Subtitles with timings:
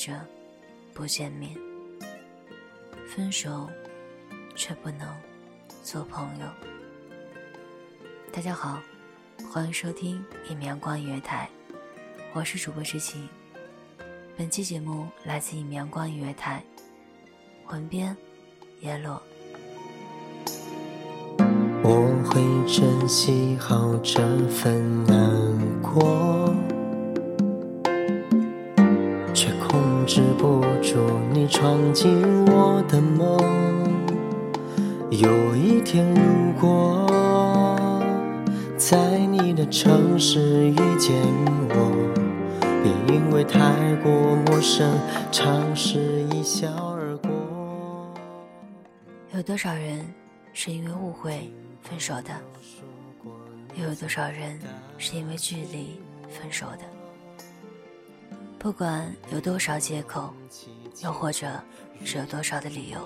[0.00, 0.14] 着
[0.94, 1.50] 不见面；
[3.06, 3.68] 分手，
[4.56, 5.06] 却不能
[5.82, 6.46] 做朋友。
[8.32, 8.80] 大家好，
[9.52, 11.50] 欢迎收听一米阳光音乐台，
[12.32, 13.28] 我是主播知琪。
[14.38, 16.64] 本期节目来自一米阳光音乐台。
[17.66, 18.16] 魂编，
[18.80, 19.22] 叶落。
[21.82, 26.54] 我会珍惜好这份难过，
[30.12, 30.98] 止不住
[31.32, 33.38] 你闯进我的梦。
[35.08, 37.06] 有一天，如果
[38.76, 41.14] 在你的城市遇见
[41.68, 44.10] 我，别因为太过
[44.46, 44.98] 陌生，
[45.30, 46.00] 尝试
[46.32, 47.30] 一笑而过。
[49.32, 50.04] 有多少人
[50.52, 51.48] 是因为误会
[51.82, 52.30] 分手的？
[53.76, 54.58] 又有多少人
[54.98, 56.99] 是因为距离分手的？
[58.62, 60.34] 不管有多少借口，
[61.02, 61.46] 又或者
[62.04, 62.98] 是有多少的理由，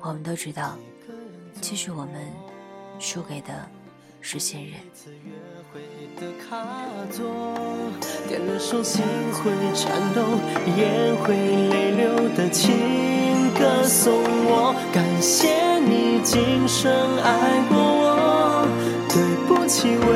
[0.00, 0.76] 我们都知道，
[1.60, 2.14] 其实我们
[3.00, 3.52] 输给的
[4.20, 4.74] 是信任。
[8.28, 9.02] 点了手，心
[9.32, 10.22] 会颤抖，
[10.76, 13.52] 眼会泪流的情。
[13.58, 18.68] 歌颂我，感谢你今生爱过我。
[19.08, 19.16] 对
[19.48, 20.15] 不起，我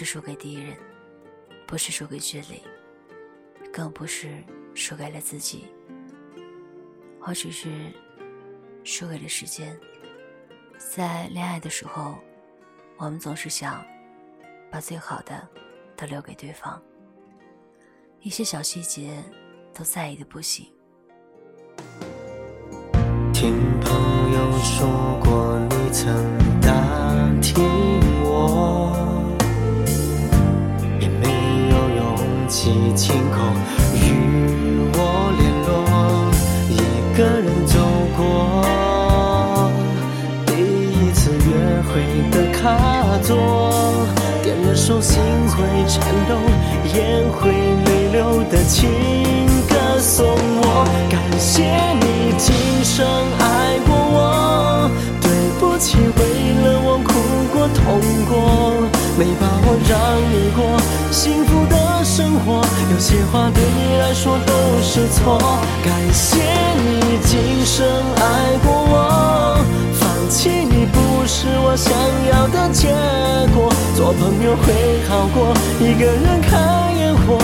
[0.00, 0.74] 是输给敌人，
[1.66, 2.62] 不是输给距离，
[3.70, 4.42] 更不是
[4.74, 5.66] 输给了自己。
[7.20, 7.92] 我只是
[8.82, 9.78] 输给了时间。
[10.78, 12.18] 在恋爱的时候，
[12.96, 13.84] 我们总是想
[14.70, 15.46] 把最好的
[15.94, 16.82] 都留给对方。
[18.20, 19.22] 一些小细节
[19.74, 20.72] 都在意的不行。
[23.34, 23.52] 听
[23.82, 26.10] 朋友说过，你曾
[26.62, 26.72] 打
[27.42, 27.62] 听
[28.24, 29.09] 我，
[32.50, 33.54] 起晴空
[33.94, 34.98] 与我
[35.38, 35.70] 联络。
[36.68, 36.76] 一
[37.16, 37.78] 个人走
[38.16, 38.20] 过
[40.46, 41.48] 第一次约
[41.88, 41.90] 会
[42.30, 42.58] 的卡
[43.22, 43.32] 座，
[44.42, 46.34] 点了手，心会颤抖，
[46.92, 47.54] 眼会。
[48.12, 48.90] 流的情
[49.68, 51.62] 歌送我，感谢
[52.00, 52.52] 你今
[52.82, 53.06] 生
[53.38, 54.90] 爱过我。
[55.22, 56.20] 对不起，为
[56.60, 57.08] 了我哭
[57.52, 58.34] 过痛过，
[59.16, 59.94] 没把握让
[60.32, 60.58] 你过
[61.12, 61.79] 幸福的。
[63.00, 64.52] 些话对你来说都
[64.82, 65.38] 是错。
[65.82, 66.36] 感谢
[66.76, 69.64] 你今生爱过我，
[69.94, 71.90] 放弃你不是我想
[72.28, 72.88] 要的结
[73.54, 73.72] 果。
[73.96, 77.38] 做朋友会好过，一个人看烟火。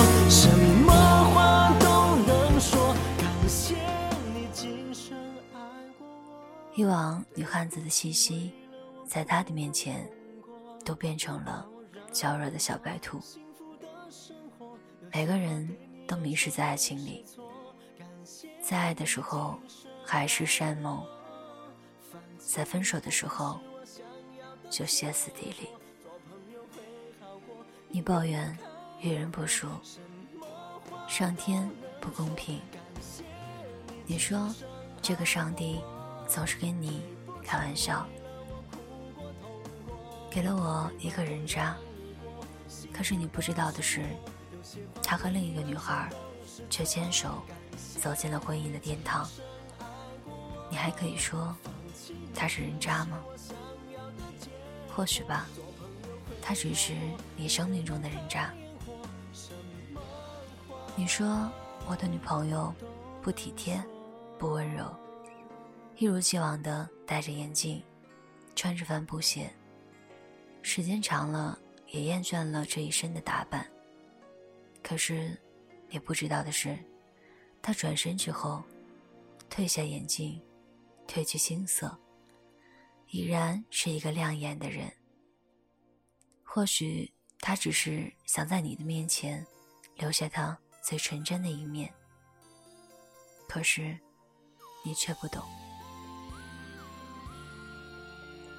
[6.78, 8.52] 以往女汉子的气息，
[9.08, 10.06] 在他的面前，
[10.84, 11.64] 都变成了
[12.12, 13.18] 娇弱的小白兔。
[15.12, 15.76] 每个人
[16.06, 17.24] 都迷失在爱情里，
[18.62, 19.58] 在爱的时候
[20.04, 21.04] 海誓山盟，
[22.38, 23.58] 在分手的时候
[24.70, 25.68] 就歇斯底里。
[27.88, 28.56] 你抱怨
[29.00, 29.68] 遇人不淑，
[31.08, 31.68] 上天
[32.00, 32.60] 不公平。
[34.06, 34.54] 你说
[35.00, 35.80] 这个上帝
[36.28, 37.02] 总是跟你
[37.42, 38.06] 开玩笑，
[40.30, 41.76] 给了我一个人渣。
[42.92, 44.02] 可是你不知道的是，
[45.02, 46.08] 他和另一个女孩
[46.68, 47.42] 却牵手
[48.00, 49.28] 走进了婚姻的殿堂。
[50.70, 51.54] 你还可以说
[52.34, 53.22] 他是人渣吗？
[54.94, 55.46] 或许吧，
[56.42, 56.94] 他只是
[57.36, 58.52] 你生命中的人渣。
[60.94, 61.50] 你说
[61.86, 62.74] 我的女朋友
[63.22, 63.82] 不体贴、
[64.38, 64.84] 不温柔，
[65.98, 67.82] 一如既往的戴着眼镜，
[68.54, 69.50] 穿着帆布鞋，
[70.62, 71.58] 时间长了
[71.90, 73.64] 也厌倦了这一身的打扮。
[74.86, 75.36] 可是
[75.88, 76.78] 你不知道的是，
[77.60, 78.62] 他转身之后，
[79.50, 80.40] 褪下眼镜，
[81.08, 81.98] 褪去青涩。
[83.08, 84.88] 已然是一个亮眼的人。
[86.44, 89.44] 或许他只是想在你的面前
[89.96, 91.92] 留下他最纯真的一面，
[93.48, 93.98] 可是
[94.84, 95.42] 你却不懂。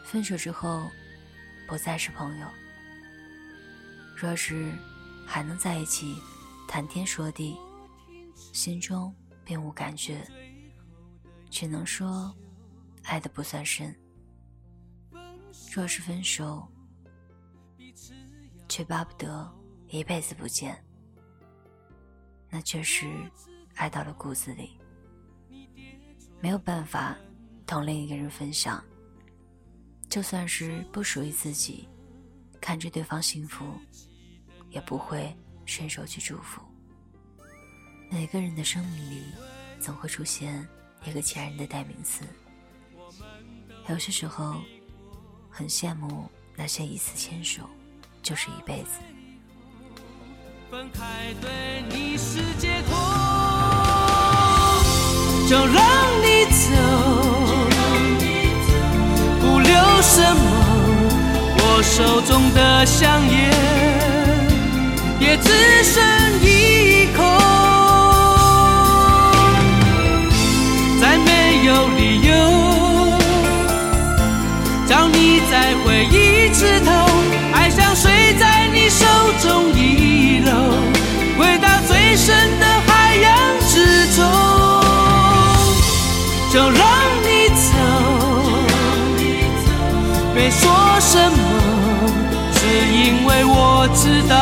[0.04, 0.90] 分手之后，
[1.70, 2.48] 不再是朋友。
[4.14, 4.74] 若是
[5.28, 6.16] 还能在一起
[6.68, 7.58] 谈天说地，
[8.54, 9.14] 心中
[9.44, 10.26] 并无感觉，
[11.52, 12.34] 只能说
[13.04, 13.94] 爱的不算深。
[15.72, 16.66] 若是分手，
[18.70, 19.54] 却巴不得
[19.90, 20.82] 一辈子不见，
[22.50, 23.06] 那确实
[23.76, 24.80] 爱到了骨子里，
[26.42, 27.18] 没有办法
[27.66, 28.84] 同另一个人分享。
[30.10, 31.88] 就算是不属于自己，
[32.62, 33.66] 看着对方幸福，
[34.78, 35.36] 也不会
[35.66, 36.62] 伸手去祝福。
[38.12, 39.24] 每个人的生命里，
[39.80, 40.64] 总会出现
[41.04, 42.24] 一个前任的代名词，
[43.90, 44.56] 有些时候。
[45.50, 47.64] 很羡慕那些一次牵手
[48.22, 49.00] 就是一辈子。
[50.70, 52.96] 分开对你是解脱，
[55.50, 55.84] 就让
[56.22, 56.68] 你走，
[59.42, 59.74] 不留
[60.04, 60.44] 什么。
[61.58, 63.97] 我手中的香烟
[65.20, 65.50] 也只
[65.84, 66.04] 剩
[66.42, 67.24] 一口，
[71.02, 72.28] 再没有理由。
[75.50, 76.92] 再回一次头，
[77.54, 79.06] 爱像水在你手
[79.42, 80.52] 中遗漏，
[81.40, 84.26] 回到最深的海洋之中，
[86.52, 86.82] 就让
[87.24, 87.72] 你走，
[90.36, 90.70] 别说
[91.00, 91.38] 什么，
[92.54, 92.60] 只
[92.92, 94.36] 因为我知道，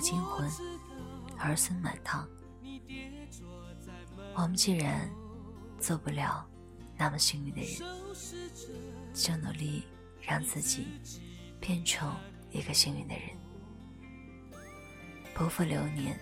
[0.00, 0.50] 过金婚，
[1.36, 2.26] 儿孙满堂。
[4.34, 5.06] 我们既然
[5.78, 6.48] 做不了
[6.96, 7.86] 那么幸运的人，
[9.12, 9.84] 就努力
[10.22, 10.86] 让自己。
[11.60, 12.16] 变成
[12.50, 13.28] 一个幸运的人，
[15.34, 16.18] 不负流年，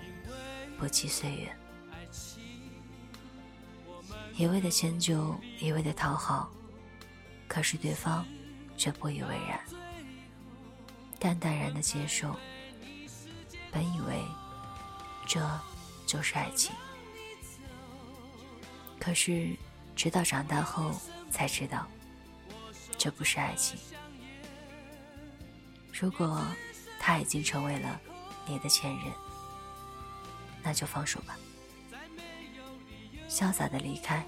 [0.77, 1.57] 不计岁月，
[4.35, 6.51] 一味的迁就，一味的讨好，
[7.47, 8.27] 可是对方
[8.77, 9.61] 却不以为然，
[11.21, 12.35] 淡淡然的接受。
[13.73, 14.25] 本以为
[15.27, 15.41] 这
[16.07, 16.73] 就是爱情，
[18.99, 19.57] 可是
[19.95, 20.93] 直到长大后
[21.31, 21.87] 才知道，
[22.97, 23.79] 这不是爱情。
[25.93, 26.45] 如果
[26.99, 28.01] 他已经成为了
[28.47, 29.13] 你的前任，
[30.63, 31.37] 那就放手吧，
[33.29, 34.25] 潇洒的离开。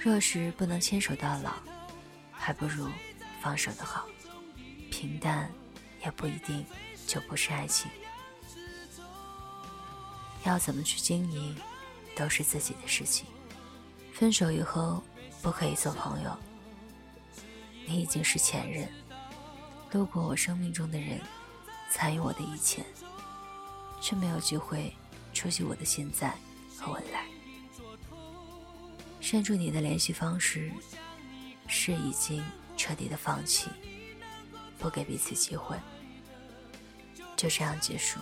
[0.00, 1.54] 若是不能牵手到老，
[2.30, 2.88] 还不如
[3.42, 4.06] 放手的好。
[4.90, 5.50] 平淡
[6.02, 6.64] 也不一定
[7.08, 7.90] 就不是爱情。
[10.44, 11.56] 要怎么去经营，
[12.14, 13.26] 都是自己的事情。
[14.12, 15.02] 分手以后
[15.42, 16.36] 不可以做朋友，
[17.86, 18.86] 你已经是前任。
[19.90, 21.18] 路过我生命中的人，
[21.90, 22.84] 参与我的一切，
[24.02, 24.94] 却没有机会
[25.32, 26.34] 触及我的现在
[26.76, 27.26] 和未来。
[29.20, 30.70] 删除你的联系方式，
[31.66, 32.44] 是已经
[32.76, 33.68] 彻底的放弃，
[34.78, 35.76] 不给彼此机会，
[37.38, 38.20] 就这样结束。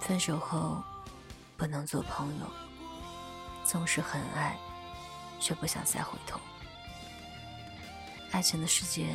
[0.00, 0.82] 分手后
[1.56, 2.46] 不能做朋友，
[3.64, 4.56] 纵使很爱，
[5.40, 6.40] 却不想再回头。
[8.30, 9.08] 爱情的世界，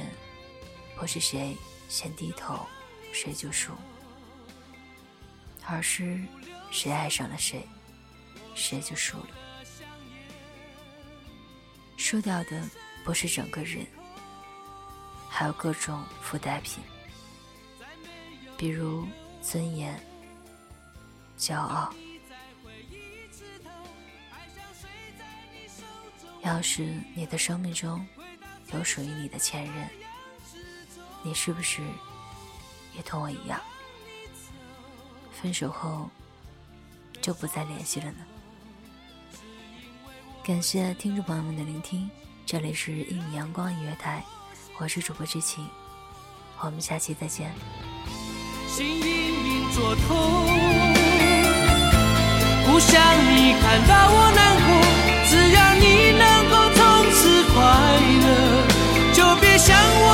[0.98, 2.68] 不是谁先低头，
[3.14, 3.72] 谁就输，
[5.66, 6.20] 而是
[6.72, 7.66] 谁爱上了谁，
[8.54, 9.28] 谁就输了。
[11.96, 12.62] 输掉的
[13.06, 13.86] 不是整个人，
[15.30, 16.84] 还有各种附带品，
[18.62, 19.08] 比如
[19.42, 20.00] 尊严、
[21.36, 21.92] 骄傲。
[26.44, 28.06] 要是你的生命中
[28.72, 29.90] 有属于你的前任，
[31.24, 31.82] 你是不是
[32.96, 33.60] 也同我一样，
[35.42, 36.08] 分手后
[37.20, 38.20] 就不再联系了呢？
[40.44, 42.08] 感谢听众朋友们的聆听，
[42.46, 44.24] 这里是一米阳光音乐台，
[44.78, 45.68] 我是主播知晴，
[46.60, 47.52] 我们下期再见。
[48.74, 50.48] 心隐隐作痛，
[52.66, 53.02] 不想
[53.36, 54.68] 你看到我难过，
[55.28, 55.84] 只要你
[56.18, 56.80] 能够从
[57.12, 57.20] 此
[57.52, 57.60] 快
[58.24, 58.26] 乐，
[59.12, 60.11] 就别想我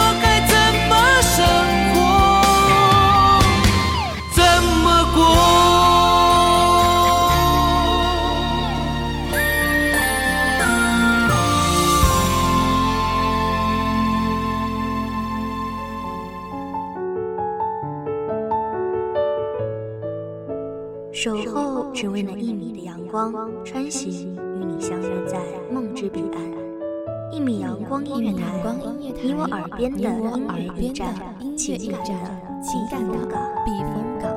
[21.19, 23.33] 守候只为那一米的阳光，
[23.65, 25.39] 穿行与你相约在
[25.73, 26.43] 梦之彼岸。
[27.31, 28.45] 一米阳光音乐台，
[29.23, 31.15] 你我耳边的音乐驿站，
[31.57, 32.13] 情感的
[32.61, 33.17] 情感的
[33.65, 34.36] 避风港。